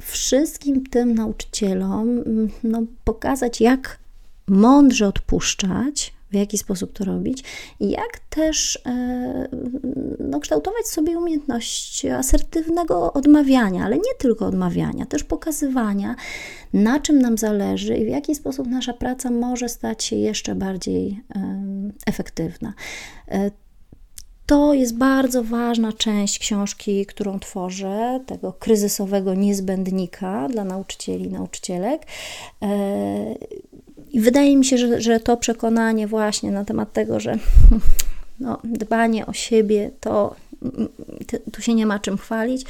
wszystkim 0.00 0.86
tym 0.86 1.14
nauczycielom 1.14 2.08
mm, 2.18 2.48
no, 2.62 2.82
pokazać, 3.04 3.60
jak 3.60 3.98
mądrze 4.48 5.08
odpuszczać, 5.08 6.14
w 6.30 6.36
jaki 6.36 6.58
sposób 6.58 6.92
to 6.92 7.04
robić 7.04 7.44
i 7.80 7.90
jak 7.90 8.18
też 8.30 8.78
e, 8.86 9.48
no, 10.18 10.40
kształtować 10.40 10.86
sobie 10.86 11.18
umiejętność 11.18 12.06
asertywnego 12.06 13.12
odmawiania, 13.12 13.84
ale 13.84 13.96
nie 13.96 14.14
tylko 14.18 14.46
odmawiania, 14.46 15.06
też 15.06 15.24
pokazywania, 15.24 16.14
na 16.72 17.00
czym 17.00 17.18
nam 17.18 17.38
zależy 17.38 17.96
i 17.96 18.04
w 18.04 18.08
jaki 18.08 18.34
sposób 18.34 18.66
nasza 18.66 18.92
praca 18.92 19.30
może 19.30 19.68
stać 19.68 20.04
się 20.04 20.16
jeszcze 20.16 20.54
bardziej 20.54 21.20
efektywna. 22.06 22.72
To 24.46 24.74
jest 24.74 24.96
bardzo 24.96 25.42
ważna 25.42 25.92
część 25.92 26.38
książki, 26.38 27.06
którą 27.06 27.40
tworzę, 27.40 28.20
tego 28.26 28.52
kryzysowego 28.52 29.34
niezbędnika 29.34 30.48
dla 30.48 30.64
nauczycieli 30.64 31.24
i 31.24 31.32
nauczycielek. 31.32 32.02
E, 32.62 33.34
I 34.10 34.20
wydaje 34.20 34.56
mi 34.56 34.64
się, 34.64 34.78
że, 34.78 35.00
że 35.00 35.20
to 35.20 35.36
przekonanie 35.36 36.06
właśnie 36.06 36.50
na 36.50 36.64
temat 36.64 36.92
tego, 36.92 37.20
że 37.20 37.38
no, 38.40 38.58
dbanie 38.64 39.26
o 39.26 39.32
siebie 39.32 39.90
to 40.00 40.34
tu 41.52 41.62
się 41.62 41.74
nie 41.74 41.86
ma 41.86 41.98
czym 41.98 42.18
chwalić, 42.18 42.66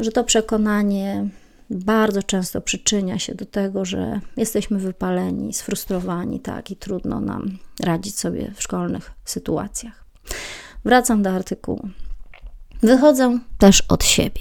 że 0.00 0.12
to 0.12 0.24
przekonanie 0.24 1.28
bardzo 1.70 2.22
często 2.22 2.60
przyczynia 2.60 3.18
się 3.18 3.34
do 3.34 3.46
tego, 3.46 3.84
że 3.84 4.20
jesteśmy 4.36 4.78
wypaleni, 4.78 5.52
sfrustrowani, 5.52 6.40
tak, 6.40 6.70
i 6.70 6.76
trudno 6.76 7.20
nam 7.20 7.58
radzić 7.82 8.18
sobie 8.18 8.52
w 8.56 8.62
szkolnych 8.62 9.12
sytuacjach. 9.24 10.04
Wracam 10.84 11.22
do 11.22 11.30
artykułu. 11.30 11.88
Wychodzę 12.82 13.38
też 13.58 13.82
od 13.88 14.04
siebie. 14.04 14.40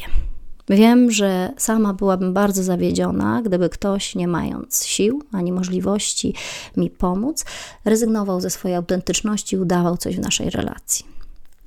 Wiem, 0.70 1.12
że 1.12 1.52
sama 1.58 1.94
byłabym 1.94 2.34
bardzo 2.34 2.64
zawiedziona, 2.64 3.42
gdyby 3.42 3.70
ktoś, 3.70 4.16
nie 4.16 4.28
mając 4.28 4.86
sił 4.86 5.24
ani 5.32 5.52
możliwości 5.52 6.34
mi 6.78 6.90
pomóc, 6.90 7.46
rezygnował 7.86 8.42
ze 8.42 8.50
swojej 8.50 8.78
autentyczności 8.78 9.56
i 9.56 9.60
udawał 9.60 9.98
coś 9.98 10.16
w 10.16 10.20
naszej 10.20 10.50
relacji. 10.50 11.06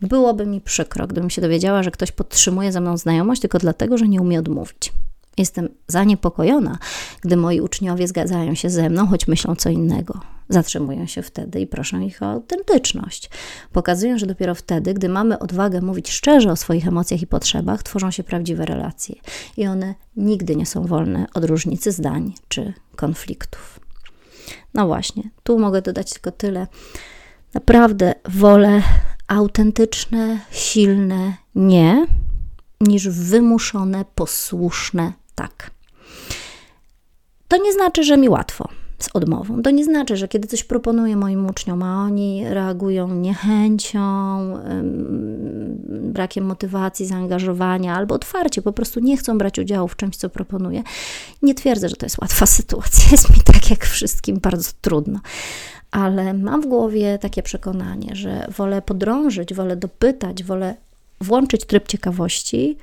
Byłoby 0.02 0.46
mi 0.46 0.60
przykro, 0.60 1.06
gdybym 1.06 1.30
się 1.30 1.42
dowiedziała, 1.42 1.82
że 1.82 1.90
ktoś 1.90 2.12
podtrzymuje 2.12 2.72
ze 2.72 2.80
mną 2.80 2.96
znajomość 2.96 3.40
tylko 3.40 3.58
dlatego, 3.58 3.98
że 3.98 4.08
nie 4.08 4.20
umie 4.20 4.38
odmówić. 4.38 4.92
Jestem 5.38 5.68
zaniepokojona, 5.86 6.78
gdy 7.20 7.36
moi 7.36 7.60
uczniowie 7.60 8.08
zgadzają 8.08 8.54
się 8.54 8.70
ze 8.70 8.90
mną, 8.90 9.06
choć 9.06 9.28
myślą 9.28 9.56
co 9.56 9.70
innego. 9.70 10.20
Zatrzymują 10.48 11.06
się 11.06 11.22
wtedy 11.22 11.60
i 11.60 11.66
proszę 11.66 12.04
ich 12.04 12.22
o 12.22 12.26
autentyczność. 12.26 13.30
Pokazują, 13.72 14.18
że 14.18 14.26
dopiero 14.26 14.54
wtedy, 14.54 14.94
gdy 14.94 15.08
mamy 15.08 15.38
odwagę 15.38 15.80
mówić 15.80 16.10
szczerze 16.10 16.50
o 16.50 16.56
swoich 16.56 16.88
emocjach 16.88 17.22
i 17.22 17.26
potrzebach, 17.26 17.82
tworzą 17.82 18.10
się 18.10 18.24
prawdziwe 18.24 18.66
relacje. 18.66 19.14
I 19.56 19.66
one 19.66 19.94
nigdy 20.16 20.56
nie 20.56 20.66
są 20.66 20.86
wolne 20.86 21.26
od 21.34 21.44
różnicy 21.44 21.92
zdań 21.92 22.34
czy 22.48 22.72
konfliktów. 22.96 23.80
No 24.74 24.86
właśnie, 24.86 25.22
tu 25.42 25.58
mogę 25.58 25.82
dodać 25.82 26.12
tylko 26.12 26.30
tyle. 26.30 26.66
Naprawdę 27.54 28.14
wolę 28.28 28.82
autentyczne, 29.28 30.40
silne 30.50 31.36
nie, 31.54 32.06
niż 32.80 33.08
wymuszone, 33.08 34.04
posłuszne 34.14 35.12
tak. 35.34 35.70
To 37.48 37.56
nie 37.56 37.72
znaczy, 37.72 38.04
że 38.04 38.16
mi 38.16 38.28
łatwo 38.28 38.68
z 39.02 39.08
odmową. 39.14 39.62
To 39.62 39.70
nie 39.70 39.84
znaczy, 39.84 40.16
że 40.16 40.28
kiedy 40.28 40.48
coś 40.48 40.64
proponuję 40.64 41.16
moim 41.16 41.46
uczniom, 41.46 41.82
a 41.82 42.04
oni 42.04 42.44
reagują 42.48 43.08
niechęcią, 43.08 44.00
brakiem 45.88 46.44
motywacji, 46.44 47.06
zaangażowania 47.06 47.94
albo 47.94 48.14
otwarcie, 48.14 48.62
po 48.62 48.72
prostu 48.72 49.00
nie 49.00 49.16
chcą 49.16 49.38
brać 49.38 49.58
udziału 49.58 49.88
w 49.88 49.96
czymś, 49.96 50.16
co 50.16 50.28
proponuję, 50.28 50.82
nie 51.42 51.54
twierdzę, 51.54 51.88
że 51.88 51.96
to 51.96 52.06
jest 52.06 52.18
łatwa 52.18 52.46
sytuacja. 52.58 53.10
Jest 53.10 53.30
mi 53.30 53.36
tak 53.44 53.70
jak 53.70 53.86
wszystkim 53.86 54.38
bardzo 54.38 54.70
trudno. 54.80 55.20
Ale 55.90 56.34
mam 56.34 56.62
w 56.62 56.66
głowie 56.66 57.18
takie 57.18 57.42
przekonanie, 57.42 58.16
że 58.16 58.46
wolę 58.56 58.82
podrążyć, 58.82 59.54
wolę 59.54 59.76
dopytać, 59.76 60.44
wolę 60.44 60.74
włączyć 61.20 61.64
tryb 61.64 61.88
ciekawości, 61.88 62.76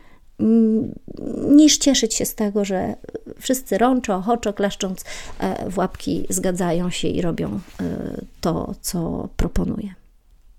niż 1.49 1.77
cieszyć 1.77 2.13
się 2.13 2.25
z 2.25 2.35
tego, 2.35 2.65
że 2.65 2.95
wszyscy 3.39 3.77
rączo, 3.77 4.15
ochoczo, 4.15 4.53
klaszcząc 4.53 5.05
e, 5.39 5.69
w 5.69 5.77
łapki 5.77 6.25
zgadzają 6.29 6.89
się 6.89 7.07
i 7.07 7.21
robią 7.21 7.59
e, 7.79 8.21
to, 8.41 8.75
co 8.81 9.29
proponuję. 9.37 9.93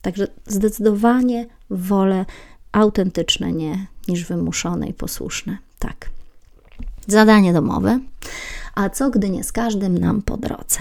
Także 0.03 0.27
zdecydowanie 0.47 1.47
wolę 1.71 2.25
autentyczne 2.73 3.53
nie 3.53 3.87
niż 4.09 4.25
wymuszone 4.25 4.89
i 4.89 4.95
posłuszne. 4.95 5.59
Tak. 5.79 6.11
Zadanie 7.07 7.53
domowe. 7.53 8.01
A 8.75 8.91
co 8.91 9.11
gdy 9.11 9.31
nie 9.31 9.45
z 9.45 9.53
każdym 9.53 9.99
nam 9.99 10.23
po 10.23 10.37
drodze? 10.37 10.79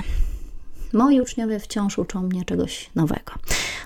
Moi 0.94 1.22
uczniowie 1.22 1.60
wciąż 1.60 1.98
uczą 1.98 2.22
mnie 2.22 2.46
czegoś 2.46 2.90
nowego. 2.96 3.34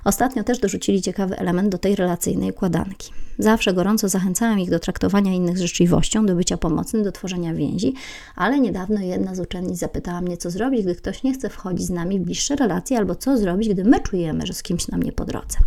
Ostatnio 0.04 0.44
też 0.44 0.60
dorzucili 0.60 1.02
ciekawy 1.02 1.38
element 1.38 1.70
do 1.70 1.78
tej 1.78 1.96
relacyjnej 1.96 2.52
układanki. 2.52 3.12
Zawsze 3.40 3.74
gorąco 3.74 4.10
zachęcałam 4.10 4.60
ich 4.60 4.70
do 4.70 4.80
traktowania 4.80 5.34
innych 5.34 5.58
z 5.58 5.62
życzliwością, 5.62 6.26
do 6.26 6.36
bycia 6.36 6.58
pomocnym, 6.58 7.04
do 7.04 7.12
tworzenia 7.12 7.54
więzi, 7.54 7.94
ale 8.36 8.60
niedawno 8.60 9.02
jedna 9.02 9.36
z 9.36 9.40
uczennic 9.40 9.80
zapytała 9.80 10.22
mnie, 10.22 10.38
co 10.38 10.52
zrobić, 10.52 10.84
gdy 10.84 10.96
ktoś 10.96 11.24
nie 11.24 11.34
chce 11.34 11.50
wchodzić 11.50 11.88
z 11.88 11.90
nami 11.90 12.20
w 12.20 12.24
bliższe 12.24 12.56
relacje, 12.56 12.98
albo 12.98 13.16
co 13.16 13.38
zrobić, 13.38 13.70
gdy 13.70 13.84
my 13.84 14.00
czujemy, 14.00 14.46
że 14.46 14.54
z 14.54 14.64
kimś 14.64 14.88
nam 14.88 15.04
nie 15.04 15.12
po 15.12 15.26
drodze. 15.26 15.58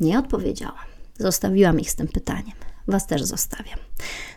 Nie 0.00 0.18
odpowiedziałam. 0.18 0.84
Zostawiłam 1.18 1.80
ich 1.80 1.90
z 1.90 1.94
tym 1.94 2.08
pytaniem. 2.08 2.71
Was 2.88 3.06
też 3.06 3.22
zostawiam. 3.22 3.78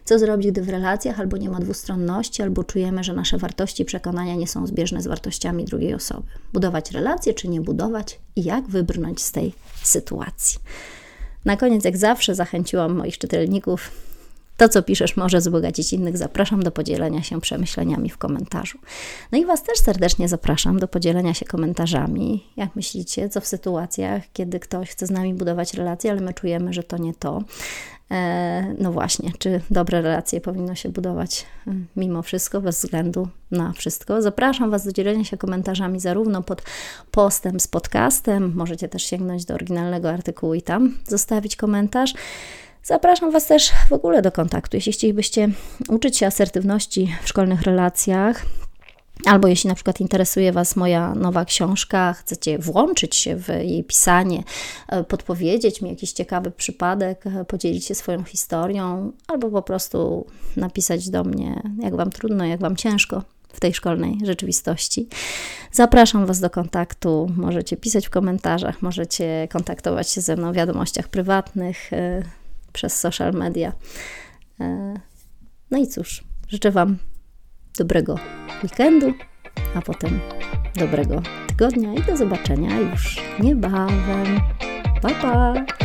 Co 0.05 0.19
zrobić, 0.19 0.51
gdy 0.51 0.61
w 0.61 0.69
relacjach 0.69 1.19
albo 1.19 1.37
nie 1.37 1.49
ma 1.49 1.59
dwustronności, 1.59 2.43
albo 2.43 2.63
czujemy, 2.63 3.03
że 3.03 3.13
nasze 3.13 3.37
wartości 3.37 3.83
i 3.83 3.85
przekonania 3.85 4.35
nie 4.35 4.47
są 4.47 4.67
zbieżne 4.67 5.01
z 5.01 5.07
wartościami 5.07 5.65
drugiej 5.65 5.93
osoby? 5.93 6.27
Budować 6.53 6.91
relacje, 6.91 7.33
czy 7.33 7.47
nie 7.47 7.61
budować? 7.61 8.19
I 8.35 8.43
jak 8.43 8.67
wybrnąć 8.67 9.21
z 9.21 9.31
tej 9.31 9.53
sytuacji? 9.83 10.59
Na 11.45 11.57
koniec, 11.57 11.85
jak 11.85 11.97
zawsze, 11.97 12.35
zachęciłam 12.35 12.95
moich 12.95 13.17
czytelników 13.17 13.91
to, 14.57 14.69
co 14.69 14.83
piszesz, 14.83 15.17
może 15.17 15.37
wzbogacić 15.37 15.93
innych. 15.93 16.17
Zapraszam 16.17 16.63
do 16.63 16.71
podzielenia 16.71 17.23
się 17.23 17.41
przemyśleniami 17.41 18.09
w 18.09 18.17
komentarzu. 18.17 18.77
No 19.31 19.37
i 19.37 19.45
Was 19.45 19.63
też 19.63 19.79
serdecznie 19.79 20.27
zapraszam 20.27 20.79
do 20.79 20.87
podzielenia 20.87 21.33
się 21.33 21.45
komentarzami. 21.45 22.43
Jak 22.57 22.75
myślicie, 22.75 23.29
co 23.29 23.41
w 23.41 23.47
sytuacjach, 23.47 24.23
kiedy 24.33 24.59
ktoś 24.59 24.89
chce 24.89 25.07
z 25.07 25.11
nami 25.11 25.33
budować 25.33 25.73
relacje, 25.73 26.11
ale 26.11 26.21
my 26.21 26.33
czujemy, 26.33 26.73
że 26.73 26.83
to 26.83 26.97
nie 26.97 27.13
to? 27.13 27.43
E, 28.11 28.75
no 28.79 28.91
właśnie, 28.91 29.31
czy 29.39 29.61
dobre 29.69 30.01
relacje 30.01 30.41
powinno 30.41 30.75
się 30.75 30.89
budować 30.89 31.45
e, 31.67 31.71
mimo 31.95 32.21
wszystko, 32.21 32.61
bez 32.61 32.81
względu 32.81 33.27
na 33.51 33.73
wszystko. 33.73 34.21
Zapraszam 34.21 34.71
Was 34.71 34.85
do 34.85 34.91
dzielenia 34.91 35.23
się 35.23 35.37
komentarzami 35.37 35.99
zarówno 35.99 36.43
pod 36.43 36.61
postem 37.11 37.59
z 37.59 37.67
podcastem, 37.67 38.53
możecie 38.55 38.89
też 38.89 39.03
sięgnąć 39.03 39.45
do 39.45 39.53
oryginalnego 39.53 40.09
artykułu 40.09 40.53
i 40.53 40.61
tam 40.61 40.97
zostawić 41.07 41.55
komentarz. 41.55 42.13
Zapraszam 42.83 43.31
Was 43.31 43.45
też 43.45 43.71
w 43.89 43.93
ogóle 43.93 44.21
do 44.21 44.31
kontaktu. 44.31 44.77
Jeśli 44.77 44.91
chcielibyście 44.91 45.49
uczyć 45.89 46.17
się 46.17 46.27
asertywności 46.27 47.15
w 47.23 47.29
szkolnych 47.29 47.61
relacjach, 47.61 48.45
Albo 49.25 49.47
jeśli 49.47 49.67
na 49.67 49.75
przykład 49.75 50.01
interesuje 50.01 50.51
Was 50.51 50.75
moja 50.75 51.15
nowa 51.15 51.45
książka, 51.45 52.13
chcecie 52.13 52.59
włączyć 52.59 53.15
się 53.15 53.35
w 53.35 53.47
jej 53.47 53.83
pisanie, 53.83 54.43
e, 54.87 55.03
podpowiedzieć 55.03 55.81
mi 55.81 55.89
jakiś 55.89 56.11
ciekawy 56.11 56.51
przypadek, 56.51 57.27
e, 57.27 57.45
podzielić 57.45 57.85
się 57.85 57.95
swoją 57.95 58.23
historią, 58.23 59.11
albo 59.27 59.49
po 59.49 59.61
prostu 59.61 60.25
napisać 60.57 61.09
do 61.09 61.23
mnie, 61.23 61.61
jak 61.79 61.95
Wam 61.95 62.09
trudno, 62.09 62.45
jak 62.45 62.59
Wam 62.59 62.75
ciężko 62.75 63.23
w 63.53 63.59
tej 63.59 63.73
szkolnej 63.73 64.17
rzeczywistości. 64.25 65.07
Zapraszam 65.71 66.25
Was 66.25 66.39
do 66.39 66.49
kontaktu. 66.49 67.31
Możecie 67.37 67.77
pisać 67.77 68.07
w 68.07 68.09
komentarzach, 68.09 68.81
możecie 68.81 69.47
kontaktować 69.51 70.09
się 70.09 70.21
ze 70.21 70.35
mną 70.35 70.51
w 70.51 70.55
wiadomościach 70.55 71.07
prywatnych 71.07 71.93
e, 71.93 72.23
przez 72.73 72.99
social 72.99 73.33
media. 73.33 73.73
No 75.71 75.77
i 75.77 75.87
cóż, 75.87 76.23
życzę 76.47 76.71
Wam 76.71 76.97
dobrego 77.77 78.15
weekendu, 78.63 79.13
a 79.75 79.81
potem 79.81 80.19
dobrego 80.75 81.21
tygodnia 81.47 81.93
i 81.93 82.01
do 82.01 82.17
zobaczenia 82.17 82.79
już 82.79 83.21
niebawem. 83.39 84.41
Pa, 85.01 85.09
pa! 85.09 85.84